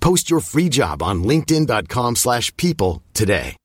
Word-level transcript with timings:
Post 0.00 0.30
your 0.30 0.40
free 0.40 0.68
job 0.68 1.02
on 1.02 1.22
linkedin.com/people 1.24 2.16
slash 2.16 2.54
people 2.56 3.02
today. 3.14 3.56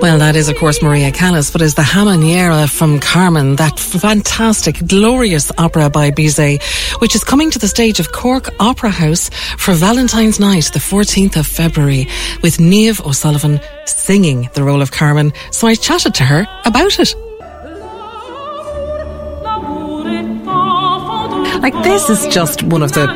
Well, 0.00 0.18
that 0.18 0.36
is, 0.36 0.48
of 0.48 0.56
course, 0.56 0.80
Maria 0.80 1.10
Callas, 1.10 1.50
but 1.50 1.60
is 1.60 1.74
the 1.74 1.82
Habanera 1.82 2.70
from 2.70 3.00
Carmen, 3.00 3.56
that 3.56 3.80
fantastic, 3.80 4.86
glorious 4.86 5.50
opera 5.58 5.90
by 5.90 6.12
Bizet, 6.12 6.62
which 7.00 7.16
is 7.16 7.24
coming 7.24 7.50
to 7.50 7.58
the 7.58 7.66
stage 7.66 7.98
of 7.98 8.12
Cork 8.12 8.48
Opera 8.60 8.90
House 8.90 9.28
for 9.56 9.74
Valentine's 9.74 10.38
Night, 10.38 10.70
the 10.72 10.78
14th 10.78 11.36
of 11.36 11.48
February, 11.48 12.06
with 12.42 12.58
Niamh 12.58 13.04
O'Sullivan 13.04 13.60
singing 13.86 14.48
the 14.54 14.62
role 14.62 14.82
of 14.82 14.92
Carmen. 14.92 15.32
So 15.50 15.66
I 15.66 15.74
chatted 15.74 16.14
to 16.14 16.24
her 16.24 16.46
about 16.64 17.00
it. 17.00 17.12
Like, 21.60 21.74
this 21.82 22.08
is 22.08 22.26
just 22.32 22.62
one 22.62 22.82
of 22.82 22.92
the, 22.92 23.06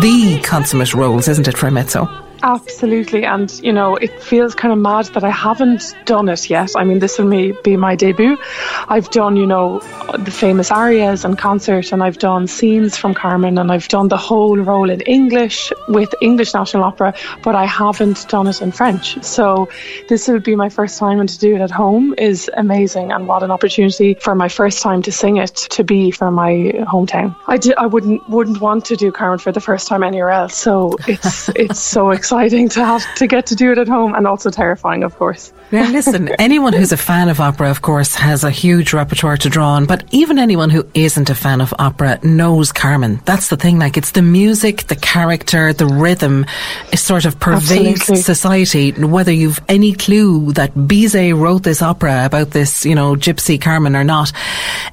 the 0.00 0.40
consummate 0.42 0.94
roles, 0.94 1.28
isn't 1.28 1.46
it, 1.46 1.56
for 1.56 1.66
a 1.66 1.70
mezzo? 1.70 2.08
Absolutely, 2.42 3.24
and 3.24 3.52
you 3.62 3.72
know, 3.72 3.96
it 3.96 4.22
feels 4.22 4.54
kind 4.54 4.72
of 4.72 4.78
mad 4.78 5.06
that 5.06 5.24
I 5.24 5.30
haven't 5.30 5.94
done 6.06 6.28
it 6.28 6.48
yet. 6.48 6.70
I 6.74 6.84
mean, 6.84 6.98
this 6.98 7.18
will 7.18 7.52
be 7.62 7.76
my 7.76 7.94
debut. 7.94 8.38
I've 8.88 9.10
done, 9.10 9.36
you 9.36 9.46
know, 9.46 9.80
the 10.18 10.30
famous 10.30 10.70
arias 10.70 11.24
and 11.24 11.36
concert, 11.36 11.92
and 11.92 12.02
I've 12.02 12.18
done 12.18 12.46
scenes 12.46 12.96
from 12.96 13.12
Carmen, 13.12 13.58
and 13.58 13.70
I've 13.70 13.88
done 13.88 14.08
the 14.08 14.16
whole 14.16 14.56
role 14.56 14.88
in 14.88 15.02
English 15.02 15.70
with 15.88 16.14
English 16.22 16.54
National 16.54 16.84
Opera, 16.84 17.14
but 17.42 17.54
I 17.54 17.66
haven't 17.66 18.26
done 18.28 18.46
it 18.46 18.62
in 18.62 18.72
French. 18.72 19.22
So 19.22 19.68
this 20.08 20.26
will 20.26 20.40
be 20.40 20.56
my 20.56 20.70
first 20.70 20.98
time, 20.98 21.20
and 21.20 21.28
to 21.28 21.38
do 21.38 21.54
it 21.54 21.60
at 21.60 21.70
home 21.70 22.14
is 22.16 22.50
amazing, 22.54 23.12
and 23.12 23.28
what 23.28 23.42
an 23.42 23.50
opportunity 23.50 24.14
for 24.14 24.34
my 24.34 24.48
first 24.48 24.80
time 24.80 25.02
to 25.02 25.12
sing 25.12 25.36
it 25.36 25.54
to 25.70 25.84
be 25.84 26.10
from 26.10 26.34
my 26.34 26.72
hometown. 26.88 27.36
I 27.46 27.58
did, 27.58 27.74
I 27.76 27.86
wouldn't 27.86 28.26
wouldn't 28.30 28.60
want 28.60 28.86
to 28.86 28.96
do 28.96 29.12
Carmen 29.12 29.38
for 29.38 29.52
the 29.52 29.60
first 29.60 29.88
time 29.88 30.02
anywhere 30.02 30.30
else. 30.30 30.56
So 30.56 30.96
it's 31.06 31.50
it's 31.50 31.80
so 31.80 32.10
exciting 32.10 32.29
to 32.30 32.84
have 32.84 33.14
to 33.16 33.26
get 33.26 33.46
to 33.46 33.54
do 33.56 33.72
it 33.72 33.78
at 33.78 33.88
home, 33.88 34.14
and 34.14 34.26
also 34.26 34.50
terrifying, 34.50 35.02
of 35.02 35.16
course. 35.16 35.52
Now, 35.72 35.88
listen, 35.90 36.28
anyone 36.38 36.72
who's 36.72 36.92
a 36.92 36.96
fan 36.96 37.28
of 37.28 37.40
opera, 37.40 37.70
of 37.70 37.82
course, 37.82 38.14
has 38.14 38.44
a 38.44 38.50
huge 38.50 38.92
repertoire 38.92 39.36
to 39.38 39.48
draw 39.48 39.70
on, 39.70 39.86
but 39.86 40.04
even 40.10 40.38
anyone 40.38 40.70
who 40.70 40.86
isn't 40.94 41.30
a 41.30 41.34
fan 41.34 41.60
of 41.60 41.74
opera 41.78 42.18
knows 42.22 42.72
Carmen. 42.72 43.20
That's 43.24 43.48
the 43.48 43.56
thing, 43.56 43.78
like, 43.78 43.96
it's 43.96 44.12
the 44.12 44.22
music, 44.22 44.84
the 44.88 44.96
character, 44.96 45.72
the 45.72 45.86
rhythm, 45.86 46.46
it 46.92 46.98
sort 46.98 47.24
of 47.24 47.38
pervades 47.40 48.00
Absolutely. 48.00 48.22
society. 48.22 48.92
Whether 48.92 49.32
you've 49.32 49.60
any 49.68 49.92
clue 49.92 50.52
that 50.52 50.74
Bizet 50.74 51.36
wrote 51.38 51.62
this 51.62 51.82
opera 51.82 52.24
about 52.26 52.50
this, 52.50 52.84
you 52.84 52.94
know, 52.94 53.14
gypsy 53.14 53.60
Carmen 53.60 53.96
or 53.96 54.04
not, 54.04 54.32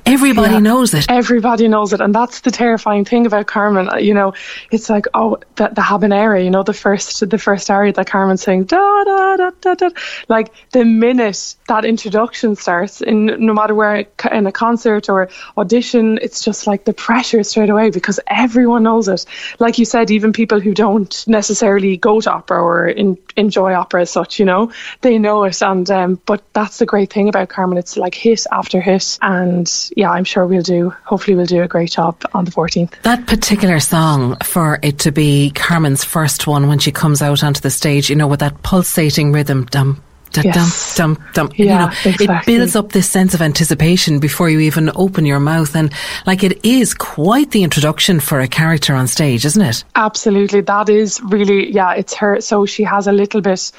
everybody 0.06 0.54
Yeah. 0.54 0.60
knows 0.60 0.94
it. 0.94 1.06
Everybody 1.10 1.68
knows 1.68 1.94
it, 1.94 2.02
and 2.02 2.14
that's 2.14 2.42
the 2.42 2.52
terrifying 2.52 3.06
thing 3.06 3.26
about 3.26 3.48
Carmen. 3.48 3.90
Uh, 3.90 3.98
You 3.98 4.14
know, 4.14 4.34
it's 4.72 4.90
like 4.90 5.06
oh, 5.14 5.38
the, 5.56 5.68
the 5.70 5.82
habanera. 5.82 6.44
You 6.44 6.50
know, 6.50 6.64
the 6.64 6.74
first 6.74 7.27
the 7.30 7.38
first 7.38 7.70
aria 7.70 7.94
that 7.94 8.08
Carmen's 8.08 8.42
saying 8.42 8.66
da 8.66 9.04
da 9.04 9.36
da 9.38 9.52
da 9.62 9.76
da. 9.76 9.90
Like 10.28 10.54
the 10.72 10.86
minute 10.86 11.56
that 11.68 11.86
introduction 11.86 12.56
starts, 12.56 13.02
in 13.02 13.26
no 13.26 13.54
matter 13.54 13.76
where 13.76 14.06
in 14.32 14.48
a 14.48 14.52
concert 14.52 15.10
or 15.10 15.30
audition, 15.58 16.20
it's 16.22 16.44
just 16.44 16.68
like 16.68 16.86
the 16.86 16.94
pressure 16.94 17.44
straight 17.44 17.70
away 17.70 17.90
because 17.90 18.20
everyone 18.28 18.84
knows 18.84 19.08
it. 19.08 19.26
Like 19.60 19.78
you 19.78 19.86
said, 19.86 20.12
even 20.12 20.34
people 20.34 20.60
who 20.60 20.74
don't 20.74 21.28
necessarily 21.28 21.98
go 21.98 22.22
to 22.22 22.32
opera 22.32 22.62
or 22.62 22.88
in, 22.88 23.18
enjoy 23.36 23.74
opera 23.74 24.02
as 24.02 24.12
such, 24.12 24.40
you 24.40 24.46
know, 24.46 24.72
they 25.02 25.18
know 25.18 25.44
it. 25.44 25.62
And 25.62 25.90
um, 25.90 26.22
but 26.26 26.44
that's 26.54 26.78
the 26.78 26.86
great 26.86 27.12
thing 27.12 27.30
about 27.30 27.50
Carmen. 27.50 27.78
It's 27.78 27.98
like 27.98 28.16
hit 28.16 28.46
after 28.52 28.82
hit, 28.82 29.18
and 29.22 29.72
yeah, 29.96 30.12
I'm 30.12 30.24
sure 30.24 30.46
we'll 30.46 30.62
do. 30.62 30.90
Hopefully, 31.06 31.36
we'll 31.36 31.46
do 31.46 31.62
a 31.62 31.68
great 31.68 31.92
job 31.92 32.24
on 32.34 32.46
the 32.46 32.52
14th. 32.52 33.02
That 33.04 33.28
particular 33.28 33.80
song, 33.80 34.38
for 34.44 34.80
it 34.82 35.00
to 35.00 35.12
be 35.12 35.52
Carmen's 35.52 36.04
first 36.04 36.48
one 36.48 36.68
when 36.68 36.80
she 36.80 36.92
comes 36.92 37.17
out 37.22 37.44
onto 37.44 37.62
the 37.62 37.70
stage, 37.70 38.10
you 38.10 38.16
know, 38.16 38.28
with 38.28 38.40
that 38.42 38.62
pulsating 38.64 39.32
rhythm, 39.32 39.66
dum, 39.66 40.02
da, 40.34 40.42
Yes. 40.44 40.96
dum, 40.96 41.16
dum, 41.16 41.48
dum. 41.48 41.50
Yeah, 41.56 41.92
you 42.04 42.12
know, 42.12 42.16
it 42.20 42.46
builds 42.46 42.76
up 42.76 42.92
this 42.92 43.10
sense 43.10 43.34
of 43.34 43.42
anticipation 43.42 44.20
before 44.20 44.50
you 44.50 44.60
even 44.60 44.92
open 44.96 45.26
your 45.26 45.40
mouth. 45.40 45.76
And 45.76 45.92
like 46.26 46.44
it 46.44 46.66
is 46.66 46.94
quite 46.94 47.52
the 47.52 47.64
introduction 47.64 48.20
for 48.20 48.40
a 48.42 48.48
character 48.48 48.94
on 48.94 49.08
stage, 49.08 49.46
isn't 49.46 49.62
it? 49.62 49.84
Absolutely, 49.96 50.62
that 50.62 50.90
is 50.90 51.22
really 51.22 51.72
yeah. 51.72 51.94
It's 51.94 52.14
her. 52.16 52.42
So 52.42 52.66
she 52.66 52.84
has 52.84 53.08
a 53.08 53.12
little 53.14 53.40
bit, 53.42 53.72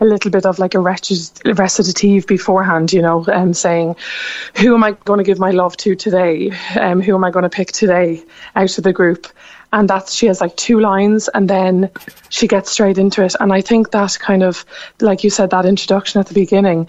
a 0.00 0.04
little 0.04 0.30
bit 0.30 0.46
of 0.46 0.58
like 0.58 0.74
a 0.74 0.80
recit- 0.80 1.40
recitative 1.44 2.26
beforehand, 2.26 2.92
you 2.92 3.02
know, 3.02 3.24
um, 3.32 3.52
saying, 3.52 3.96
"Who 4.56 4.74
am 4.74 4.84
I 4.84 4.92
going 4.92 5.18
to 5.18 5.24
give 5.24 5.38
my 5.40 5.50
love 5.50 5.76
to 5.78 5.96
today? 5.96 6.52
Um, 6.78 7.00
who 7.02 7.14
am 7.14 7.24
I 7.24 7.30
going 7.30 7.42
to 7.42 7.50
pick 7.50 7.72
today 7.72 8.22
out 8.54 8.78
of 8.78 8.84
the 8.84 8.92
group?" 8.92 9.26
And 9.76 9.90
that's 9.90 10.14
she 10.14 10.26
has 10.26 10.40
like 10.40 10.56
two 10.56 10.80
lines, 10.80 11.28
and 11.28 11.50
then 11.50 11.90
she 12.30 12.48
gets 12.48 12.70
straight 12.70 12.96
into 12.96 13.22
it. 13.22 13.34
And 13.38 13.52
I 13.52 13.60
think 13.60 13.90
that 13.90 14.18
kind 14.18 14.42
of, 14.42 14.64
like 15.02 15.22
you 15.22 15.28
said, 15.28 15.50
that 15.50 15.66
introduction 15.66 16.18
at 16.18 16.26
the 16.28 16.34
beginning 16.34 16.88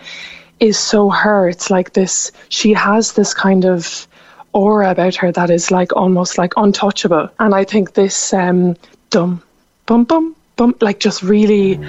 is 0.61 0.79
so 0.79 1.09
her. 1.09 1.49
It's 1.49 1.69
like 1.69 1.91
this. 1.91 2.31
She 2.47 2.71
has 2.71 3.11
this 3.11 3.33
kind 3.33 3.65
of 3.65 4.07
aura 4.53 4.91
about 4.91 5.15
her 5.15 5.33
that 5.33 5.49
is 5.49 5.69
like 5.69 5.97
almost 5.97 6.37
like 6.37 6.53
untouchable. 6.55 7.29
And 7.39 7.53
I 7.53 7.65
think 7.65 7.93
this 7.93 8.33
um 8.33 8.77
dum 9.09 9.43
bum 9.85 10.05
bum 10.05 10.35
bum 10.55 10.73
like 10.79 11.01
just 11.01 11.23
really 11.23 11.79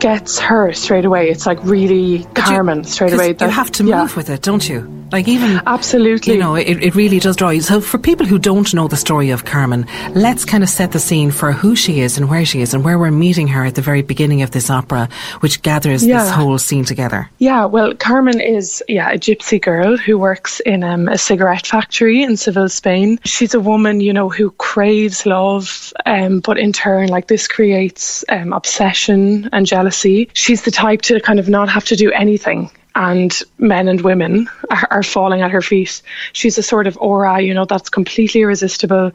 gets 0.00 0.38
her 0.38 0.72
straight 0.72 1.04
away. 1.04 1.28
It's 1.30 1.46
like 1.46 1.62
really 1.64 2.24
Carmen 2.34 2.84
straight 2.84 3.12
away. 3.12 3.36
You 3.40 3.48
have 3.48 3.70
to 3.72 3.84
yeah. 3.84 4.02
move 4.02 4.16
with 4.16 4.30
it, 4.30 4.42
don't 4.42 4.66
you? 4.68 4.98
Like 5.10 5.26
even 5.26 5.60
Absolutely. 5.66 6.34
You 6.34 6.40
know, 6.40 6.54
it, 6.54 6.82
it 6.82 6.94
really 6.94 7.18
does 7.18 7.36
draw 7.36 7.50
you. 7.50 7.62
So 7.62 7.80
for 7.80 7.98
people 7.98 8.26
who 8.26 8.38
don't 8.38 8.72
know 8.74 8.88
the 8.88 8.96
story 8.96 9.30
of 9.30 9.44
Carmen, 9.44 9.86
let's 10.14 10.44
kind 10.44 10.62
of 10.62 10.68
set 10.68 10.92
the 10.92 10.98
scene 10.98 11.30
for 11.30 11.52
who 11.52 11.74
she 11.74 12.00
is 12.00 12.18
and 12.18 12.28
where 12.28 12.44
she 12.44 12.60
is 12.60 12.74
and 12.74 12.84
where 12.84 12.98
we're 12.98 13.10
meeting 13.10 13.48
her 13.48 13.64
at 13.64 13.74
the 13.74 13.82
very 13.82 14.02
beginning 14.02 14.42
of 14.42 14.50
this 14.50 14.68
opera, 14.68 15.08
which 15.40 15.62
gathers 15.62 16.02
this 16.02 16.30
whole 16.30 16.58
scene 16.58 16.84
together. 16.84 17.30
Yeah, 17.38 17.64
well, 17.64 17.94
Carmen 17.94 18.40
is 18.40 18.82
yeah 18.86 19.10
a 19.10 19.18
gypsy 19.18 19.60
girl 19.60 19.96
who 19.96 20.18
works 20.18 20.60
in 20.60 20.84
um, 20.84 21.08
a 21.08 21.16
cigarette 21.16 21.66
factory 21.66 22.22
in 22.22 22.36
Seville, 22.36 22.68
Spain. 22.68 23.18
She's 23.24 23.54
a 23.54 23.60
woman, 23.60 24.00
you 24.00 24.12
know, 24.12 24.28
who 24.28 24.50
craves 24.52 25.24
love, 25.24 25.92
um, 26.04 26.40
but 26.40 26.58
in 26.58 26.72
turn, 26.72 27.08
like 27.08 27.28
this 27.28 27.48
creates 27.48 28.24
um, 28.28 28.52
obsession 28.52 29.48
and 29.52 29.64
jealousy. 29.64 29.87
She's 30.32 30.62
the 30.62 30.70
type 30.70 31.02
to 31.02 31.20
kind 31.20 31.38
of 31.38 31.48
not 31.48 31.68
have 31.68 31.84
to 31.86 31.96
do 31.96 32.10
anything. 32.12 32.70
And 32.94 33.36
men 33.58 33.88
and 33.88 34.00
women 34.00 34.48
are, 34.70 34.88
are 34.90 35.02
falling 35.02 35.42
at 35.42 35.52
her 35.52 35.62
feet. 35.62 36.02
She's 36.32 36.58
a 36.58 36.62
sort 36.62 36.86
of 36.86 36.98
aura, 37.00 37.40
you 37.40 37.54
know, 37.54 37.64
that's 37.64 37.90
completely 37.90 38.40
irresistible 38.40 39.12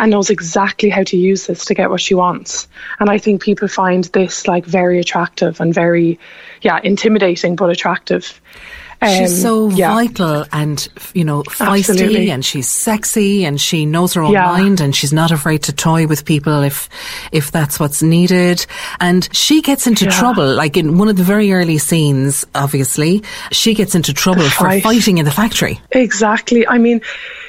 and 0.00 0.10
knows 0.10 0.30
exactly 0.30 0.90
how 0.90 1.04
to 1.04 1.16
use 1.16 1.46
this 1.46 1.64
to 1.66 1.74
get 1.74 1.88
what 1.88 2.00
she 2.00 2.14
wants. 2.14 2.66
And 2.98 3.08
I 3.08 3.18
think 3.18 3.40
people 3.40 3.68
find 3.68 4.02
this 4.04 4.48
like 4.48 4.64
very 4.64 4.98
attractive 4.98 5.60
and 5.60 5.72
very, 5.72 6.18
yeah, 6.62 6.80
intimidating 6.82 7.54
but 7.54 7.70
attractive. 7.70 8.40
She's 9.04 9.32
Um, 9.32 9.40
so 9.40 9.68
yeah. 9.70 9.92
vital 9.94 10.44
and, 10.52 10.86
you 11.14 11.24
know, 11.24 11.42
feisty 11.44 11.90
Absolutely. 11.90 12.30
and 12.30 12.44
she's 12.44 12.68
sexy 12.70 13.44
and 13.44 13.60
she 13.60 13.84
knows 13.86 14.14
her 14.14 14.22
own 14.22 14.32
Yeah. 14.32 14.46
mind 14.46 14.80
and 14.80 14.94
she's 14.94 15.12
not 15.12 15.30
afraid 15.30 15.62
to 15.64 15.72
toy 15.72 16.06
with 16.06 16.24
people 16.24 16.62
if, 16.62 16.88
if 17.32 17.50
that's 17.50 17.80
what's 17.80 18.02
needed. 18.02 18.64
And 19.00 19.28
she 19.32 19.60
gets 19.62 19.86
into 19.86 20.04
Yeah. 20.04 20.10
trouble, 20.12 20.54
like 20.54 20.76
in 20.76 20.98
one 20.98 21.08
of 21.08 21.16
the 21.16 21.24
very 21.24 21.52
early 21.52 21.78
scenes, 21.78 22.44
obviously, 22.54 23.22
she 23.50 23.74
gets 23.74 23.94
into 23.94 24.12
trouble 24.12 24.48
for 24.50 24.70
fighting 24.80 25.18
in 25.18 25.24
the 25.24 25.30
factory. 25.32 25.80
Exactly. 25.92 26.66
I 26.68 26.78
mean, 26.78 27.00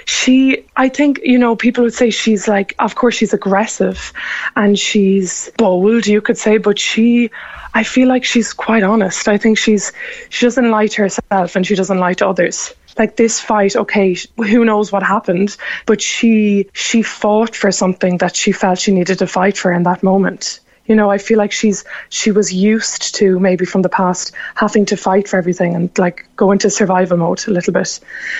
she 0.06 0.64
I 0.75 0.90
think, 0.90 1.22
you 1.24 1.38
know, 1.38 1.56
people 1.56 1.84
would 1.84 1.94
say 1.94 2.10
she's 2.10 2.48
like, 2.48 2.74
of 2.80 2.96
course, 2.96 3.16
she's 3.16 3.34
aggressive 3.34 4.12
and 4.56 4.78
she's 4.78 5.52
bold, 5.58 6.08
you 6.08 6.20
could 6.22 6.38
say, 6.38 6.58
but 6.58 6.80
she, 6.80 7.30
I 7.74 7.84
feel 7.84 8.08
like 8.08 8.24
she's 8.24 8.54
quite 8.54 8.84
honest. 8.84 9.28
I 9.28 9.38
think 9.38 9.58
she's, 9.58 9.92
she 10.30 10.46
doesn't 10.46 10.72
lie 10.72 10.88
to 10.88 11.04
herself 11.04 11.56
and 11.56 11.66
she 11.66 11.75
doesn't 11.75 12.00
lie 12.00 12.14
to 12.16 12.28
others 12.28 12.74
like 12.98 13.16
this 13.16 13.40
fight 13.40 13.75
okay 13.75 14.16
who 14.38 14.64
knows 14.64 14.92
what 14.92 15.02
happened 15.02 15.58
but 15.88 16.00
she 16.00 16.70
she 16.74 17.02
fought 17.02 17.56
for 17.56 17.72
something 17.72 18.19
that 18.19 18.36
she 18.36 18.52
felt 18.52 18.78
she 18.78 18.92
needed 18.92 19.18
to 19.18 19.26
fight 19.26 19.58
for 19.58 19.72
in 19.72 19.81
that 19.81 20.04
moment 20.04 20.60
you 20.85 20.95
know, 20.95 21.09
I 21.09 21.18
feel 21.18 21.38
like 21.38 21.51
she's 21.51 21.85
she 22.09 22.31
was 22.31 22.51
used 22.53 23.15
to 23.15 23.39
maybe 23.39 23.65
from 23.65 23.83
the 23.83 23.89
past 23.89 24.33
having 24.56 24.85
to 24.88 24.97
fight 24.97 25.27
for 25.27 25.38
everything 25.38 25.75
and 25.75 25.97
like 25.97 26.27
go 26.35 26.51
into 26.51 26.69
survival 26.69 27.18
mode 27.18 27.47
a 27.47 27.51
little 27.51 27.74
bit. 27.74 27.88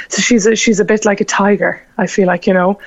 So 0.09 0.21
she's 0.21 0.45
a, 0.45 0.55
she's 0.55 0.79
a 0.79 0.85
bit 0.85 1.05
like 1.05 1.21
a 1.21 1.25
tiger. 1.25 1.81
I 1.97 2.07
feel 2.07 2.27
like 2.27 2.45
you 2.45 2.53
know, 2.53 2.79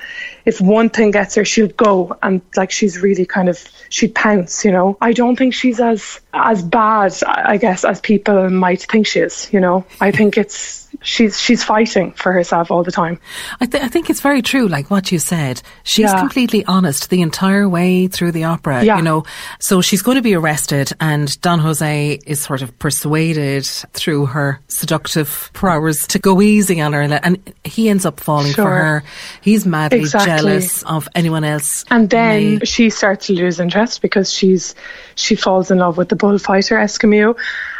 if 0.45 0.61
one 0.61 0.89
thing 0.89 1.11
gets 1.11 1.35
her, 1.35 1.45
she'll 1.45 1.69
go 1.69 2.15
and 2.21 2.41
like 2.55 2.71
she's 2.71 3.01
really 3.01 3.25
kind 3.25 3.49
of 3.49 3.59
she'd 3.89 4.13
pounce. 4.13 4.63
You 4.63 4.71
know, 4.71 4.97
I 5.01 5.13
don't 5.13 5.35
think 5.35 5.53
she's 5.53 5.79
as 5.79 6.19
as 6.33 6.61
bad, 6.61 7.13
I 7.25 7.57
guess, 7.57 7.83
as 7.83 7.99
people 7.99 8.49
might 8.49 8.83
think 8.83 9.07
she 9.07 9.21
is. 9.21 9.51
You 9.51 9.59
know, 9.59 9.85
I 9.99 10.11
think 10.11 10.37
it's 10.37 10.87
she's 11.01 11.39
she's 11.39 11.63
fighting 11.63 12.11
for 12.13 12.31
herself 12.31 12.71
all 12.71 12.83
the 12.83 12.91
time. 12.91 13.19
I, 13.59 13.65
th- 13.65 13.83
I 13.83 13.87
think 13.87 14.09
it's 14.09 14.21
very 14.21 14.41
true, 14.41 14.67
like 14.67 14.89
what 14.89 15.11
you 15.11 15.19
said. 15.19 15.61
She's 15.83 16.05
yeah. 16.05 16.19
completely 16.19 16.65
honest 16.65 17.09
the 17.09 17.21
entire 17.21 17.67
way 17.67 18.07
through 18.07 18.31
the 18.31 18.45
opera. 18.45 18.83
Yeah. 18.83 18.97
You 18.97 19.03
know, 19.03 19.25
so 19.59 19.81
she's 19.81 20.01
going 20.01 20.15
to 20.15 20.21
be 20.21 20.35
arrested, 20.35 20.91
and 20.99 21.39
Don 21.41 21.59
Jose 21.59 22.19
is 22.25 22.41
sort 22.41 22.61
of 22.61 22.77
persuaded 22.79 23.65
through 23.65 24.27
her 24.27 24.59
seductive 24.67 25.49
powers 25.53 26.07
to 26.07 26.19
go 26.19 26.41
easy 26.41 26.81
on 26.81 26.93
her, 26.93 27.01
and 27.01 27.53
he 27.63 27.89
ends 27.89 28.05
up 28.05 28.19
falling 28.19 28.53
sure. 28.53 28.65
for 28.65 28.71
her. 28.71 29.03
He's 29.41 29.65
madly 29.65 29.99
exactly. 29.99 30.31
jealous 30.31 30.83
of 30.83 31.07
anyone 31.15 31.43
else. 31.43 31.85
And 31.89 32.09
then 32.09 32.59
may. 32.59 32.65
she 32.65 32.89
starts 32.89 33.27
to 33.27 33.33
lose 33.33 33.59
interest 33.59 34.01
because 34.01 34.31
she's 34.31 34.75
she 35.15 35.35
falls 35.35 35.71
in 35.71 35.79
love 35.79 35.97
with 35.97 36.09
the 36.09 36.15
bullfighter 36.15 36.75
Escamillo 36.75 37.37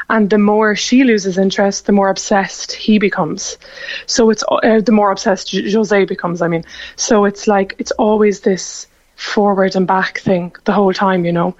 and 0.10 0.30
the 0.30 0.38
more 0.38 0.76
she 0.76 1.04
loses 1.04 1.38
interest, 1.38 1.86
the 1.86 1.92
more 1.92 2.10
obsessed 2.10 2.72
he 2.72 2.98
becomes. 2.98 3.58
So 4.06 4.30
it's 4.30 4.44
uh, 4.50 4.82
the 4.82 4.92
more 4.92 5.12
obsessed 5.12 5.52
Jose 5.52 6.06
becomes. 6.06 6.42
I 6.42 6.48
mean, 6.48 6.64
so 6.96 7.26
it's 7.26 7.48
like 7.48 7.76
it's 7.78 7.92
always 7.92 8.42
this 8.42 8.88
forward 9.18 9.76
and 9.76 9.86
back 9.86 10.20
thing 10.20 10.56
the 10.64 10.72
whole 10.72 10.94
time, 10.94 11.26
you 11.26 11.32
know. 11.34 11.56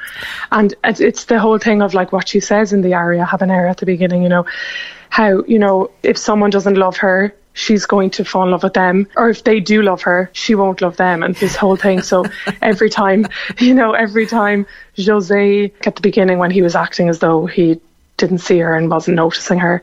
And 0.52 0.74
it's 0.86 1.26
the 1.26 1.40
whole 1.40 1.58
thing 1.58 1.82
of 1.82 1.94
like 1.94 2.12
what 2.12 2.30
she 2.30 2.40
says 2.40 2.72
in 2.72 2.82
the 2.82 2.94
aria, 2.94 3.26
habanera 3.26 3.70
at 3.70 3.78
the 3.78 3.86
beginning, 3.86 4.24
you 4.24 4.30
know, 4.30 4.46
how, 5.10 5.44
you 5.44 5.60
know, 5.60 5.92
if 6.04 6.18
someone 6.18 6.52
doesn't 6.52 6.76
love 6.76 6.98
her, 6.98 7.34
she's 7.54 7.88
going 7.88 8.12
to 8.12 8.24
fall 8.24 8.44
in 8.44 8.52
love 8.52 8.64
with 8.64 8.76
them. 8.76 9.08
Or 9.18 9.30
if 9.30 9.44
they 9.44 9.60
do 9.60 9.82
love 9.82 10.04
her, 10.04 10.30
she 10.34 10.54
won't 10.54 10.82
love 10.82 10.98
them. 10.98 11.24
And 11.24 11.36
this 11.36 11.56
whole 11.56 11.76
thing. 11.76 12.02
So 12.04 12.26
every 12.62 12.90
time, 12.90 13.28
you 13.60 13.74
know, 13.74 13.94
every 13.94 14.28
time 14.28 14.68
Jose 14.96 15.72
at 15.86 15.96
the 15.96 16.02
beginning 16.02 16.38
when 16.38 16.52
he 16.52 16.62
was 16.62 16.76
acting 16.76 17.10
as 17.10 17.20
though 17.20 17.48
he 17.48 17.82
didn't 18.18 18.40
see 18.40 18.60
her 18.60 18.76
and 18.76 18.90
wasn't 18.90 19.18
noticing 19.18 19.60
her. 19.60 19.82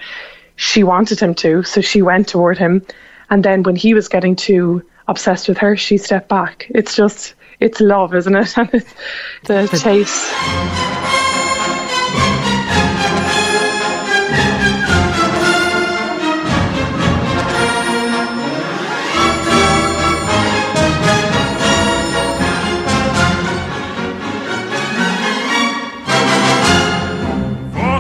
She 0.57 0.85
wanted 0.85 1.21
him 1.21 1.35
to, 1.37 1.65
so 1.65 1.81
she 1.81 2.03
went 2.03 2.29
toward 2.29 2.59
him. 2.59 2.87
And 3.31 3.45
then 3.45 3.63
when 3.63 3.77
he 3.77 3.95
was 3.95 4.09
getting 4.09 4.37
too 4.37 4.85
obsessed 5.09 5.49
with 5.49 5.59
her, 5.59 5.77
she 5.77 5.99
stepped 5.99 6.29
back. 6.29 6.67
It's 6.71 6.95
just, 6.95 7.35
it's 7.65 7.81
love, 7.81 8.15
isn't 8.15 8.35
it? 8.35 8.57
And 8.59 8.71
it's 8.73 9.73
the 9.73 9.79
chase. 9.83 11.04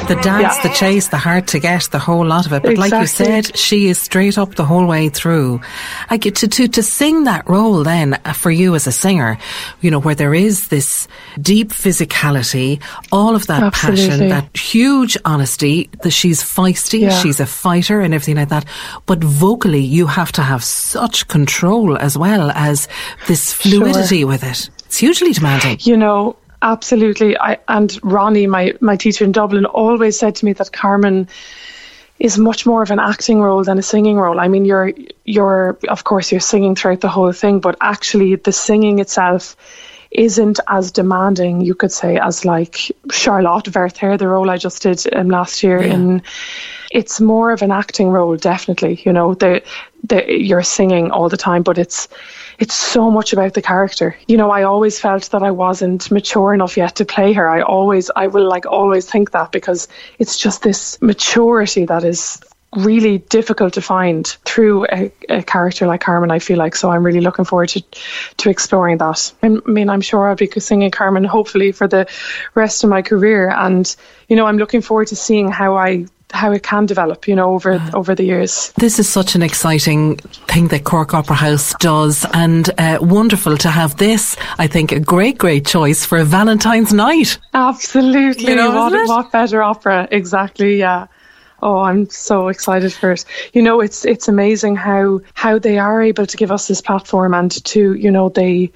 The 0.08 0.16
dance, 0.16 0.56
yeah. 0.56 0.62
the 0.62 0.74
chase, 0.74 1.08
the 1.08 1.16
hard 1.16 1.48
to 1.48 1.58
get, 1.58 1.88
the 1.90 1.98
whole 1.98 2.26
lot 2.26 2.46
of 2.46 2.52
it. 2.52 2.62
But 2.62 2.72
exactly. 2.72 2.90
like 2.90 3.00
you 3.00 3.06
said, 3.06 3.56
she 3.56 3.88
is 3.88 3.98
straight 3.98 4.38
up 4.38 4.54
the 4.54 4.64
whole 4.64 4.86
way 4.86 5.08
through. 5.08 5.60
Like 6.10 6.22
to, 6.22 6.48
to, 6.48 6.68
to 6.68 6.82
sing 6.82 7.24
that 7.24 7.48
role 7.48 7.82
then 7.82 8.14
uh, 8.24 8.32
for 8.32 8.50
you 8.50 8.74
as 8.74 8.86
a 8.86 8.92
singer, 8.92 9.38
you 9.80 9.90
know, 9.90 10.00
where 10.00 10.14
there 10.14 10.34
is 10.34 10.68
this 10.68 11.08
deep 11.40 11.70
physicality, 11.70 12.82
all 13.12 13.34
of 13.34 13.46
that 13.46 13.62
Absolutely. 13.62 14.08
passion, 14.08 14.28
that 14.28 14.56
huge 14.56 15.16
honesty, 15.24 15.90
that 16.02 16.10
she's 16.10 16.42
feisty, 16.42 17.02
yeah. 17.02 17.10
she's 17.20 17.40
a 17.40 17.46
fighter 17.46 18.00
and 18.00 18.14
everything 18.14 18.36
like 18.36 18.50
that. 18.50 18.64
But 19.06 19.22
vocally, 19.22 19.82
you 19.82 20.06
have 20.06 20.32
to 20.32 20.42
have 20.42 20.64
such 20.64 21.28
control 21.28 21.96
as 21.96 22.16
well 22.16 22.50
as 22.52 22.88
this 23.26 23.52
fluidity 23.52 24.20
sure. 24.20 24.28
with 24.28 24.42
it. 24.42 24.70
It's 24.86 24.98
hugely 24.98 25.32
demanding. 25.32 25.78
You 25.80 25.96
know, 25.96 26.36
Absolutely. 26.64 27.38
I, 27.38 27.58
and 27.68 27.96
Ronnie, 28.02 28.46
my, 28.46 28.72
my 28.80 28.96
teacher 28.96 29.24
in 29.24 29.32
Dublin, 29.32 29.66
always 29.66 30.18
said 30.18 30.34
to 30.36 30.46
me 30.46 30.54
that 30.54 30.72
Carmen 30.72 31.28
is 32.18 32.38
much 32.38 32.64
more 32.64 32.82
of 32.82 32.90
an 32.90 32.98
acting 32.98 33.40
role 33.40 33.62
than 33.62 33.78
a 33.78 33.82
singing 33.82 34.16
role. 34.16 34.40
I 34.40 34.48
mean, 34.48 34.64
you're 34.64 34.92
you're 35.24 35.78
of 35.88 36.04
course 36.04 36.32
you're 36.32 36.40
singing 36.40 36.74
throughout 36.74 37.00
the 37.00 37.08
whole 37.08 37.32
thing, 37.32 37.60
but 37.60 37.76
actually 37.80 38.36
the 38.36 38.52
singing 38.52 38.98
itself 38.98 39.56
isn't 40.10 40.60
as 40.68 40.92
demanding, 40.92 41.60
you 41.60 41.74
could 41.74 41.92
say, 41.92 42.16
as 42.16 42.44
like 42.44 42.92
Charlotte 43.10 43.74
Werther, 43.74 44.16
the 44.16 44.28
role 44.28 44.48
I 44.48 44.56
just 44.56 44.82
did 44.82 45.04
um, 45.14 45.28
last 45.28 45.62
year. 45.62 45.82
Yeah. 45.82 45.94
In 45.94 46.22
it's 46.92 47.20
more 47.20 47.50
of 47.50 47.60
an 47.62 47.72
acting 47.72 48.08
role, 48.08 48.36
definitely. 48.36 49.02
You 49.04 49.12
know, 49.12 49.34
the 49.34 49.62
the 50.04 50.24
you're 50.32 50.62
singing 50.62 51.10
all 51.10 51.28
the 51.28 51.36
time, 51.36 51.62
but 51.62 51.76
it's 51.76 52.08
it's 52.58 52.74
so 52.74 53.10
much 53.10 53.32
about 53.32 53.54
the 53.54 53.62
character. 53.62 54.16
You 54.26 54.36
know, 54.36 54.50
I 54.50 54.62
always 54.62 54.98
felt 55.00 55.30
that 55.30 55.42
I 55.42 55.50
wasn't 55.50 56.10
mature 56.10 56.54
enough 56.54 56.76
yet 56.76 56.96
to 56.96 57.04
play 57.04 57.32
her. 57.32 57.48
I 57.48 57.62
always, 57.62 58.10
I 58.14 58.28
will 58.28 58.48
like 58.48 58.66
always 58.66 59.08
think 59.10 59.32
that 59.32 59.52
because 59.52 59.88
it's 60.18 60.38
just 60.38 60.62
this 60.62 61.00
maturity 61.00 61.84
that 61.86 62.04
is 62.04 62.40
really 62.76 63.18
difficult 63.18 63.74
to 63.74 63.80
find 63.80 64.26
through 64.44 64.86
a, 64.86 65.12
a, 65.28 65.42
character 65.42 65.86
like 65.86 66.00
Carmen. 66.00 66.30
I 66.30 66.38
feel 66.38 66.58
like 66.58 66.74
so. 66.74 66.90
I'm 66.90 67.04
really 67.04 67.20
looking 67.20 67.44
forward 67.44 67.68
to 67.70 67.82
to 68.38 68.50
exploring 68.50 68.98
that. 68.98 69.32
I 69.42 69.48
mean, 69.48 69.88
I'm 69.88 70.00
sure 70.00 70.28
I'll 70.28 70.36
be 70.36 70.50
singing 70.58 70.90
Carmen 70.90 71.24
hopefully 71.24 71.72
for 71.72 71.86
the 71.86 72.08
rest 72.54 72.84
of 72.84 72.90
my 72.90 73.02
career, 73.02 73.50
and 73.50 73.94
you 74.28 74.36
know, 74.36 74.46
I'm 74.46 74.58
looking 74.58 74.80
forward 74.80 75.08
to 75.08 75.16
seeing 75.16 75.50
how 75.50 75.76
I 75.76 76.06
how 76.34 76.52
it 76.52 76.62
can 76.62 76.86
develop, 76.86 77.26
you 77.28 77.34
know, 77.34 77.54
over 77.54 77.72
uh, 77.72 77.90
over 77.94 78.14
the 78.14 78.24
years. 78.24 78.72
This 78.76 78.98
is 78.98 79.08
such 79.08 79.34
an 79.34 79.42
exciting 79.42 80.16
thing 80.48 80.68
that 80.68 80.84
Cork 80.84 81.14
Opera 81.14 81.36
House 81.36 81.74
does, 81.78 82.26
and 82.32 82.68
uh, 82.78 82.98
wonderful 83.00 83.56
to 83.58 83.70
have 83.70 83.96
this. 83.96 84.36
I 84.58 84.66
think 84.66 84.92
a 84.92 85.00
great, 85.00 85.38
great 85.38 85.66
choice 85.66 86.04
for 86.04 86.18
a 86.18 86.24
Valentine's 86.24 86.92
night. 86.92 87.38
Absolutely, 87.54 88.48
you 88.48 88.56
know, 88.56 88.70
what, 88.70 89.08
what 89.08 89.32
better 89.32 89.62
opera? 89.62 90.08
Exactly, 90.10 90.78
yeah. 90.78 91.06
Oh, 91.62 91.78
I'm 91.78 92.10
so 92.10 92.48
excited 92.48 92.92
for 92.92 93.12
it. 93.12 93.24
You 93.54 93.62
know, 93.62 93.80
it's 93.80 94.04
it's 94.04 94.28
amazing 94.28 94.76
how 94.76 95.20
how 95.34 95.58
they 95.58 95.78
are 95.78 96.02
able 96.02 96.26
to 96.26 96.36
give 96.36 96.52
us 96.52 96.68
this 96.68 96.82
platform 96.82 97.32
and 97.32 97.64
to 97.64 97.94
you 97.94 98.10
know 98.10 98.28
they 98.28 98.72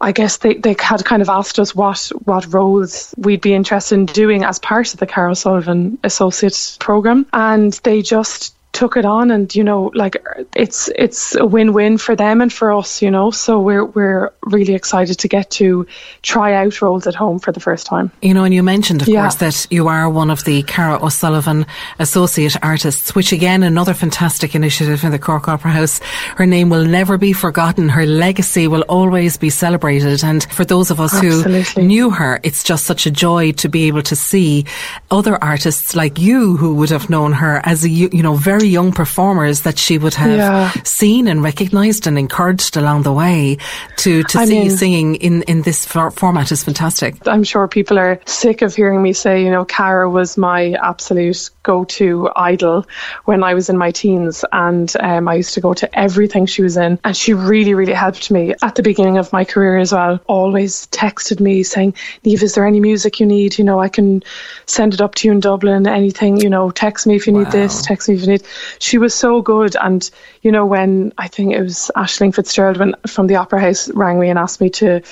I 0.00 0.12
guess 0.12 0.38
they, 0.38 0.54
they 0.54 0.74
had 0.78 1.04
kind 1.04 1.20
of 1.20 1.28
asked 1.28 1.58
us 1.58 1.74
what 1.74 2.10
what 2.24 2.52
roles 2.52 3.14
we'd 3.18 3.42
be 3.42 3.52
interested 3.52 3.96
in 3.96 4.06
doing 4.06 4.44
as 4.44 4.58
part 4.58 4.94
of 4.94 5.00
the 5.00 5.06
Cara 5.06 5.32
O'Sullivan 5.32 5.98
Associate 6.02 6.76
Program, 6.80 7.26
and 7.32 7.72
they 7.84 8.00
just 8.02 8.54
took 8.80 8.96
it 8.96 9.04
on 9.04 9.30
and 9.30 9.54
you 9.54 9.62
know 9.62 9.90
like 9.94 10.16
it's 10.56 10.88
it's 10.96 11.34
a 11.34 11.44
win-win 11.44 11.98
for 11.98 12.16
them 12.16 12.40
and 12.40 12.50
for 12.50 12.72
us 12.72 13.02
you 13.02 13.10
know 13.10 13.30
so 13.30 13.60
we're 13.60 13.84
we're 13.84 14.30
really 14.44 14.72
excited 14.72 15.18
to 15.18 15.28
get 15.28 15.50
to 15.50 15.86
try 16.22 16.54
out 16.54 16.80
roles 16.80 17.06
at 17.06 17.14
home 17.14 17.38
for 17.38 17.52
the 17.52 17.60
first 17.60 17.84
time 17.84 18.10
you 18.22 18.32
know 18.32 18.42
and 18.42 18.54
you 18.54 18.62
mentioned 18.62 19.02
of 19.02 19.08
yeah. 19.08 19.20
course 19.20 19.34
that 19.34 19.66
you 19.70 19.86
are 19.86 20.08
one 20.08 20.30
of 20.30 20.44
the 20.44 20.62
Cara 20.62 20.98
O'Sullivan 21.04 21.66
associate 21.98 22.56
artists 22.62 23.14
which 23.14 23.32
again 23.32 23.62
another 23.62 23.92
fantastic 23.92 24.54
initiative 24.54 25.04
in 25.04 25.10
the 25.10 25.18
Cork 25.18 25.46
Opera 25.46 25.72
House 25.72 25.98
her 26.36 26.46
name 26.46 26.70
will 26.70 26.86
never 26.86 27.18
be 27.18 27.34
forgotten 27.34 27.90
her 27.90 28.06
legacy 28.06 28.66
will 28.66 28.86
always 28.88 29.36
be 29.36 29.50
celebrated 29.50 30.24
and 30.24 30.44
for 30.54 30.64
those 30.64 30.90
of 30.90 31.00
us 31.00 31.12
Absolutely. 31.12 31.82
who 31.82 31.86
knew 31.86 32.08
her 32.08 32.40
it's 32.42 32.62
just 32.64 32.86
such 32.86 33.04
a 33.04 33.10
joy 33.10 33.52
to 33.52 33.68
be 33.68 33.88
able 33.88 34.00
to 34.00 34.16
see 34.16 34.64
other 35.10 35.36
artists 35.44 35.94
like 35.94 36.18
you 36.18 36.56
who 36.56 36.74
would 36.76 36.88
have 36.88 37.10
known 37.10 37.34
her 37.34 37.60
as 37.64 37.84
a 37.84 37.90
you 37.90 38.22
know 38.22 38.36
very 38.36 38.60
very 38.60 38.69
young 38.70 38.92
performers 38.92 39.62
that 39.62 39.78
she 39.78 39.98
would 39.98 40.14
have 40.14 40.36
yeah. 40.36 40.72
seen 40.84 41.28
and 41.28 41.42
recognised 41.42 42.06
and 42.06 42.18
encouraged 42.18 42.76
along 42.76 43.02
the 43.02 43.12
way 43.12 43.58
to, 43.98 44.22
to 44.24 44.46
see 44.46 44.60
mean, 44.60 44.70
singing 44.70 45.14
in, 45.16 45.42
in 45.42 45.62
this 45.62 45.84
for- 45.84 46.10
format 46.10 46.50
is 46.52 46.64
fantastic. 46.64 47.16
I'm 47.26 47.44
sure 47.44 47.68
people 47.68 47.98
are 47.98 48.20
sick 48.26 48.62
of 48.62 48.74
hearing 48.74 49.02
me 49.02 49.12
say, 49.12 49.42
you 49.42 49.50
know, 49.50 49.64
Cara 49.64 50.08
was 50.08 50.36
my 50.36 50.72
absolute 50.82 51.50
go 51.62 51.84
to 51.84 52.30
Idol 52.34 52.86
when 53.24 53.42
I 53.42 53.54
was 53.54 53.68
in 53.68 53.76
my 53.76 53.90
teens, 53.90 54.44
and 54.52 54.92
um, 55.00 55.28
I 55.28 55.34
used 55.34 55.54
to 55.54 55.60
go 55.60 55.74
to 55.74 55.98
everything 55.98 56.46
she 56.46 56.62
was 56.62 56.76
in. 56.76 56.98
And 57.04 57.16
she 57.16 57.34
really, 57.34 57.74
really 57.74 57.92
helped 57.92 58.30
me 58.30 58.54
at 58.62 58.74
the 58.74 58.82
beginning 58.82 59.18
of 59.18 59.32
my 59.32 59.44
career 59.44 59.78
as 59.78 59.92
well. 59.92 60.20
Always 60.26 60.86
texted 60.88 61.40
me 61.40 61.62
saying, 61.62 61.94
Niamh, 62.24 62.42
is 62.42 62.54
there 62.54 62.66
any 62.66 62.80
music 62.80 63.20
you 63.20 63.26
need? 63.26 63.58
You 63.58 63.64
know, 63.64 63.80
I 63.80 63.88
can 63.88 64.22
send 64.66 64.94
it 64.94 65.00
up 65.00 65.14
to 65.16 65.28
you 65.28 65.32
in 65.32 65.40
Dublin, 65.40 65.86
anything, 65.86 66.40
you 66.40 66.48
know, 66.48 66.70
text 66.70 67.06
me 67.06 67.16
if 67.16 67.26
you 67.26 67.32
wow. 67.32 67.40
need 67.40 67.52
this, 67.52 67.82
text 67.82 68.08
me 68.08 68.14
if 68.14 68.22
you 68.22 68.28
need. 68.28 68.42
She 68.78 68.98
was 68.98 69.14
so 69.14 69.42
good. 69.42 69.76
And, 69.76 70.08
you 70.42 70.52
know, 70.52 70.66
when 70.66 71.12
I 71.18 71.28
think 71.28 71.52
it 71.52 71.60
was 71.60 71.90
Aisling 71.96 72.34
Fitzgerald 72.34 72.78
when, 72.78 72.94
from 73.06 73.26
the 73.26 73.36
Opera 73.36 73.60
House 73.60 73.90
rang 73.90 74.18
me 74.18 74.30
and 74.30 74.38
asked 74.38 74.60
me 74.60 74.70
to 74.70 75.02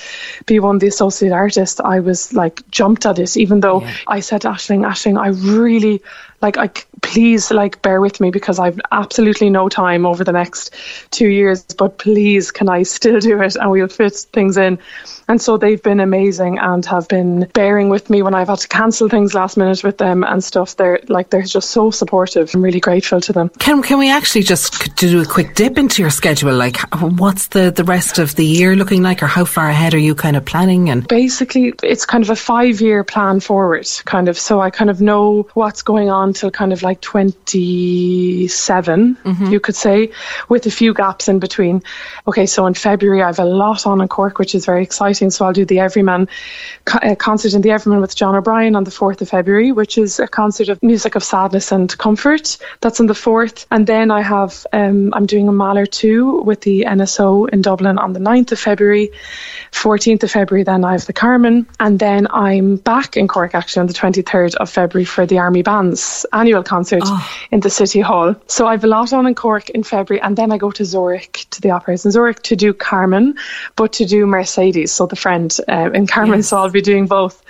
be 0.47 0.61
one 0.61 0.77
of 0.77 0.81
the 0.81 0.89
associate 0.89 1.33
artists, 1.33 1.81
I 1.81 2.01
was 2.01 2.33
like 2.33 2.69
jumped 2.71 3.07
at 3.07 3.19
it, 3.19 3.37
even 3.37 3.61
though 3.61 3.83
yeah. 3.83 3.95
I 4.07 4.21
said 4.21 4.43
to 4.43 4.49
Ashling, 4.49 4.87
Aisling, 4.87 5.19
I 5.19 5.29
really 5.29 6.03
like 6.41 6.57
I 6.57 6.71
please 7.03 7.51
like 7.51 7.81
bear 7.83 8.01
with 8.01 8.21
me 8.21 8.31
because 8.31 8.59
I've 8.59 8.81
absolutely 8.93 9.51
no 9.51 9.69
time 9.69 10.07
over 10.07 10.25
the 10.25 10.33
next 10.33 10.75
two 11.11 11.29
years 11.29 11.65
but 11.65 11.99
please 11.99 12.51
can 12.51 12.69
I 12.69 12.83
still 12.83 13.21
do 13.21 13.41
it 13.43 13.57
and 13.57 13.71
we'll 13.71 13.89
fit 13.89 14.15
things 14.15 14.57
in 14.57 14.79
and 15.29 15.41
so 15.41 15.59
they've 15.59 15.83
been 15.83 16.01
amazing 16.01 16.59
and 16.59 16.85
have 16.87 17.07
been 17.07 17.51
bearing 17.53 17.91
with 17.91 18.09
me 18.09 18.23
when 18.23 18.35
I've 18.35 18.49
had 18.49 18.61
to 18.61 18.69
cancel 18.69 19.11
things 19.11 19.35
last 19.35 19.59
minute 19.59 19.85
with 19.85 19.99
them 19.99 20.25
and 20.25 20.43
stuff. 20.43 20.75
They're 20.77 21.01
like 21.09 21.29
they're 21.29 21.43
just 21.43 21.71
so 21.71 21.91
supportive. 21.91 22.51
I'm 22.55 22.63
really 22.63 22.81
grateful 22.81 23.21
to 23.21 23.33
them. 23.35 23.51
Can 23.59 23.83
can 23.83 23.99
we 23.99 24.11
actually 24.11 24.45
just 24.45 24.97
do 24.97 25.21
a 25.21 25.27
quick 25.27 25.55
dip 25.55 25.77
into 25.77 26.01
your 26.01 26.11
schedule? 26.11 26.55
Like 26.55 26.79
what's 26.95 27.49
the 27.49 27.71
the 27.71 27.85
rest 27.85 28.19
of 28.19 28.37
the 28.37 28.45
year 28.45 28.75
looking 28.75 29.03
like, 29.03 29.23
or 29.23 29.27
how 29.27 29.45
far 29.45 29.69
ahead 29.69 29.93
are 29.93 29.99
you 29.99 30.15
kind 30.15 30.35
of 30.35 30.47
planning? 30.47 30.89
And 30.89 31.07
basically, 31.07 31.75
it's 31.83 32.07
kind 32.07 32.25
of 32.25 32.31
a 32.31 32.37
five 32.37 32.81
year 32.81 33.05
plan 33.05 33.41
forward, 33.41 33.87
kind 34.07 34.29
of. 34.29 34.39
So 34.39 34.63
I 34.63 34.71
kind 34.71 34.89
of 34.89 35.03
know 35.03 35.47
what's 35.53 35.83
going 35.83 36.09
on 36.09 36.33
till 36.33 36.51
kind 36.51 36.73
of 36.73 36.83
like 36.83 36.88
27, 36.95 39.17
mm-hmm. 39.17 39.47
you 39.47 39.61
could 39.61 39.77
say, 39.77 40.11
with 40.49 40.67
a 40.67 40.71
few 40.71 40.95
gaps 40.95 41.29
in 41.29 41.39
between. 41.39 41.83
Okay, 42.27 42.47
so 42.47 42.67
in 42.67 42.75
February 42.75 43.23
I 43.23 43.27
have 43.27 43.39
a 43.39 43.45
lot 43.45 43.87
on 43.87 44.01
in 44.01 44.09
Cork, 44.09 44.39
which 44.39 44.55
is 44.55 44.65
very 44.65 44.83
exciting 44.83 44.99
exciting. 44.99 45.31
So 45.31 45.47
I'll 45.47 45.53
do 45.53 45.65
the 45.65 45.81
Everyman 45.81 46.29
uh, 46.87 47.15
concert 47.15 47.55
in 47.55 47.63
the 47.63 47.71
Everyman 47.71 48.01
with 48.01 48.17
John 48.17 48.35
O'Brien 48.35 48.77
on 48.77 48.85
the 48.85 48.91
4th 48.91 49.21
of 49.21 49.29
February, 49.29 49.73
which 49.73 49.99
is 49.99 50.21
a 50.21 50.27
concert 50.27 50.69
of 50.69 50.83
music 50.83 51.15
of 51.15 51.23
sadness 51.23 51.73
and 51.73 51.97
comfort. 51.99 52.59
That's 52.81 53.01
on 53.01 53.07
the 53.07 53.15
4th. 53.15 53.67
And 53.71 53.87
then 53.87 54.11
I 54.11 54.23
have, 54.23 54.67
um, 54.73 55.13
I'm 55.15 55.27
doing 55.27 55.49
a 55.49 55.53
Mahler 55.53 55.87
2 55.87 56.43
with 56.43 56.63
the 56.63 56.87
NSO 56.89 57.49
in 57.51 57.63
Dublin 57.63 57.99
on 57.99 58.13
the 58.13 58.21
9th 58.21 58.53
of 58.53 58.59
February. 58.59 59.11
14th 59.73 60.23
of 60.23 60.31
February, 60.31 60.65
then 60.65 60.85
I 60.85 60.93
have 60.93 61.07
the 61.07 61.13
Carmen. 61.13 61.67
And 61.79 61.99
then 61.99 62.27
I'm 62.31 62.77
back 62.77 63.17
in 63.17 63.29
Cork 63.29 63.55
actually 63.55 63.81
on 63.81 63.87
the 63.87 63.95
23rd 63.95 64.55
of 64.57 64.71
February 64.71 65.05
for 65.05 65.27
the 65.27 65.39
Army 65.39 65.63
Band's 65.63 66.27
annual 66.33 66.63
concert 66.63 66.78
oh. 66.87 67.47
in 67.51 67.61
the 67.61 67.71
City 67.71 68.01
Hall. 68.01 68.35
So 68.47 68.67
I 68.67 68.73
have 68.73 68.85
a 68.85 68.89
lot 68.89 69.13
on 69.13 69.27
in 69.27 69.35
Cork 69.35 69.71
in 69.71 69.83
February. 69.83 70.23
And 70.23 70.37
then 70.37 70.53
I 70.53 70.59
go 70.59 70.71
to 70.71 70.85
Zurich, 70.85 71.47
to 71.51 71.61
the 71.61 71.71
Opera 71.71 71.95
House 71.95 72.05
in 72.05 72.11
Zurich 72.11 72.43
to 72.45 72.57
do 72.57 72.73
Carmen, 72.73 73.37
but 73.77 73.93
to 73.95 74.05
do 74.05 74.27
Mercedes. 74.27 74.93
So 74.93 75.07
the 75.07 75.17
friend 75.17 75.57
uh, 75.69 75.91
in 75.93 76.07
Carmen, 76.07 76.39
yes. 76.39 76.49
so 76.49 76.59
I'll 76.59 76.71
be 76.71 76.83
doing 76.83 77.07
both. 77.07 77.43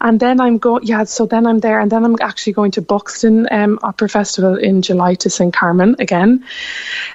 And 0.00 0.20
then 0.20 0.40
I'm 0.40 0.58
going, 0.58 0.84
yeah, 0.84 1.04
so 1.04 1.26
then 1.26 1.46
I'm 1.46 1.58
there, 1.58 1.80
and 1.80 1.90
then 1.90 2.04
I'm 2.04 2.16
actually 2.20 2.52
going 2.52 2.70
to 2.72 2.82
Buxton 2.82 3.48
um, 3.50 3.78
Opera 3.82 4.08
Festival 4.08 4.56
in 4.56 4.82
July 4.82 5.14
to 5.16 5.30
sing 5.30 5.50
Carmen 5.50 5.96
again. 5.98 6.44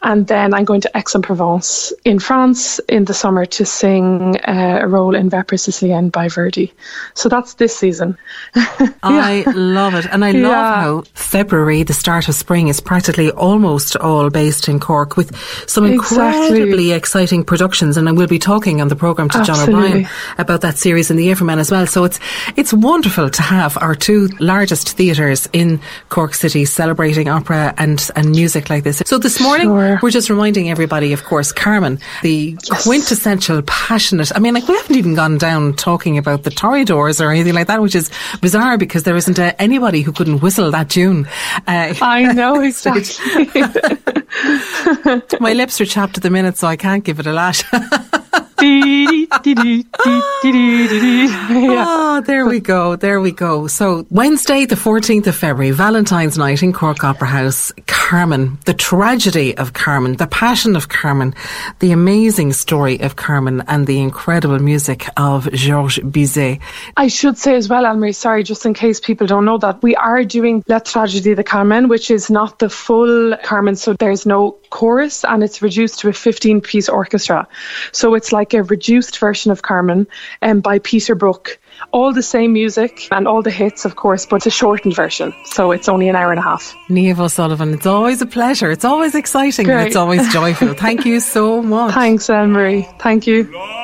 And 0.02 0.28
then 0.28 0.54
I'm 0.54 0.66
going 0.66 0.82
to 0.82 0.92
Aix-en-Provence 0.94 1.94
in 2.04 2.20
France 2.20 2.80
in 2.90 3.06
the 3.06 3.14
summer 3.14 3.46
to 3.46 3.66
sing 3.66 4.38
uh, 4.46 4.80
a 4.82 4.88
role 4.88 5.16
in 5.16 5.30
Vêpres 5.30 5.62
Siciliennes 5.62 6.12
by 6.12 6.28
Verdi. 6.28 6.74
So 7.14 7.30
that's 7.30 7.54
this 7.54 7.76
season. 7.76 8.18
yeah. 8.56 8.92
I 9.04 9.44
love 9.56 9.94
it. 9.96 10.06
And 10.12 10.26
I 10.26 10.32
love 10.32 10.52
yeah. 10.52 10.82
how 10.82 11.04
February, 11.14 11.53
the 11.54 11.94
start 11.94 12.28
of 12.28 12.34
spring, 12.34 12.68
is 12.68 12.82
practically 12.82 13.30
almost 13.30 13.96
all 13.98 14.32
based 14.32 14.68
in 14.68 14.80
Cork 14.80 15.16
with 15.16 15.38
some 15.70 15.86
incredibly 15.86 16.92
exciting 16.92 17.44
productions. 17.44 17.96
And 17.96 18.10
I 18.10 18.12
will 18.12 18.26
be 18.26 18.40
talking 18.40 18.82
on 18.82 18.88
the 18.88 18.96
programme 18.96 19.30
to 19.30 19.38
Absolutely. 19.38 19.74
John 19.74 19.84
O'Brien 19.84 20.10
about 20.40 20.62
that 20.62 20.80
series 20.80 21.12
in 21.12 21.18
the 21.18 21.30
Everyman 21.30 21.60
as 21.60 21.70
well. 21.70 21.86
So 21.86 22.06
it's 22.06 22.20
it's 22.56 22.74
wonderful 22.74 23.30
to 23.30 23.42
have 23.44 23.78
our 23.78 23.94
two 23.94 24.30
largest 24.40 24.98
theatres 24.98 25.48
in 25.54 25.80
Cork 26.10 26.34
City 26.34 26.66
celebrating 26.66 27.28
opera 27.30 27.76
and, 27.78 28.10
and 28.16 28.32
music 28.32 28.72
like 28.72 28.84
this. 28.84 29.04
So 29.06 29.20
this 29.20 29.40
morning 29.40 29.68
sure. 29.68 30.00
we're 30.02 30.10
just 30.10 30.32
reminding 30.32 30.72
everybody, 30.72 31.14
of 31.14 31.24
course, 31.24 31.52
Carmen, 31.52 32.00
the 32.24 32.58
yes. 32.64 32.84
quintessential 32.84 33.62
passionate. 33.62 34.32
I 34.36 34.40
mean, 34.40 34.56
like 34.56 34.68
we 34.68 34.76
haven't 34.76 34.96
even 34.96 35.14
gone 35.14 35.38
down 35.38 35.76
talking 35.76 36.18
about 36.18 36.42
the 36.44 36.50
Toreadors 36.50 37.24
or 37.24 37.30
anything 37.30 37.54
like 37.54 37.68
that, 37.68 37.80
which 37.80 37.94
is 37.94 38.10
bizarre 38.42 38.80
because 38.80 39.04
there 39.04 39.16
isn't 39.16 39.38
uh, 39.38 39.54
anybody 39.60 40.02
who 40.02 40.12
couldn't 40.12 40.40
whistle 40.40 40.72
that 40.72 40.90
tune. 40.90 41.28
Uh, 41.68 41.94
I 42.02 42.34
know 42.34 42.62
exactly. 42.70 43.62
My 45.40 45.54
lips 45.54 45.80
are 45.82 45.86
chapped 45.86 46.18
at 46.18 46.24
the 46.24 46.30
minute, 46.30 46.58
so 46.58 46.68
I 46.68 46.76
can't 46.76 47.04
give 47.04 47.20
it 47.20 47.28
a 47.28 47.34
lash. 47.34 47.64
Ah, 51.86 52.22
there 52.26 52.46
we 52.46 52.60
go. 52.60 52.96
There 52.96 53.20
we 53.20 53.32
go. 53.32 53.68
So 53.68 54.06
Wednesday, 54.10 54.66
the 54.66 54.76
14th 54.76 55.28
of 55.28 55.36
February, 55.36 55.72
Valentine's 55.72 56.38
night 56.38 56.64
in 56.64 56.72
Cork 56.74 57.04
Opera 57.04 57.28
House, 57.28 57.72
Carmen, 57.88 58.58
the 58.66 58.74
tragedy 58.74 59.58
of 59.58 59.74
Carmen, 59.74 60.16
the 60.18 60.28
passion 60.28 60.76
of 60.76 60.88
Carmen, 60.90 61.34
the 61.80 61.92
amazing 61.92 62.54
story 62.54 63.00
of 63.02 63.16
Carmen 63.16 63.64
and 63.68 63.88
the 63.88 64.00
incredible 64.00 64.60
music 64.60 65.08
of 65.18 65.52
Georges 65.52 66.04
Bizet. 66.04 66.60
I 66.96 67.08
should 67.08 67.38
say 67.38 67.56
as 67.56 67.68
well, 67.70 67.84
Elmarie, 67.84 68.16
sorry, 68.16 68.44
just 68.44 68.66
in 68.66 68.74
case 68.74 69.00
people 69.00 69.28
don't 69.28 69.46
know 69.46 69.58
that, 69.58 69.82
we 69.82 69.96
are 69.96 70.24
doing 70.24 70.64
La 70.68 70.80
Tragédie 70.80 71.36
de 71.36 71.44
Carmen, 71.44 71.88
which 71.88 72.12
is 72.12 72.30
not 72.30 72.60
the 72.60 72.70
full 72.70 73.36
Carmen, 73.44 73.76
so 73.76 73.94
there's 73.94 74.26
no 74.26 74.58
chorus 74.74 75.24
and 75.24 75.44
it's 75.44 75.62
reduced 75.62 76.00
to 76.00 76.10
a 76.10 76.14
15 76.14 76.60
piece 76.62 76.90
orchestra. 76.90 77.48
So 77.92 78.16
it's 78.16 78.32
like 78.32 78.56
a 78.56 78.64
reduced 78.64 79.20
version 79.20 79.52
of 79.52 79.62
Carmen 79.62 80.08
um, 80.42 80.62
by 80.62 80.80
Peter 80.80 81.14
Brook. 81.14 81.60
All 81.92 82.12
the 82.12 82.24
same 82.24 82.54
music 82.54 83.08
and 83.12 83.28
all 83.28 83.44
the 83.44 83.52
hits, 83.52 83.86
of 83.86 83.96
course, 83.96 84.26
but 84.26 84.38
it's 84.38 84.48
a 84.48 84.50
shortened 84.50 84.96
version. 84.96 85.32
So 85.46 85.72
it's 85.72 85.88
only 85.88 86.10
an 86.10 86.16
hour 86.16 86.32
and 86.32 86.40
a 86.40 86.44
half. 86.44 86.76
Niamh 86.90 87.20
O'Sullivan, 87.20 87.74
it's 87.74 87.86
always 87.86 88.22
a 88.22 88.26
pleasure. 88.26 88.72
It's 88.72 88.86
always 88.86 89.14
exciting 89.14 89.66
Great. 89.66 89.78
and 89.78 89.88
it's 89.88 89.96
always 89.96 90.28
joyful. 90.40 90.74
Thank 90.74 91.06
you 91.06 91.20
so 91.20 91.62
much. 91.62 91.94
Thanks, 91.94 92.28
Elmarie. 92.28 92.84
Thank 93.00 93.28
you. 93.28 93.83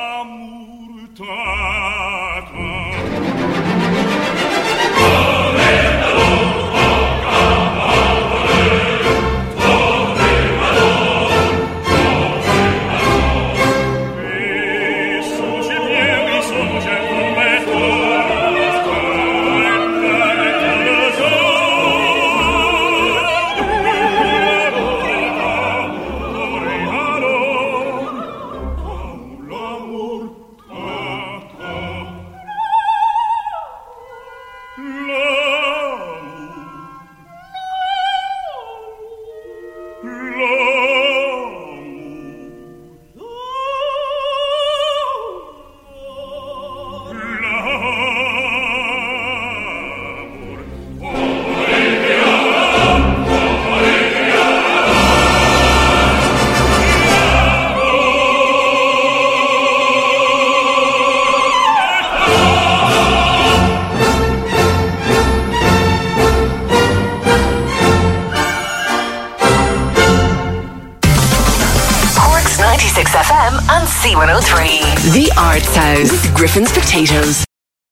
C103. 75.50 75.54
Arts 75.54 75.76
House 75.76 76.12
with 76.12 76.34
Griffin's 76.34 76.72
Potatoes. 76.72 77.49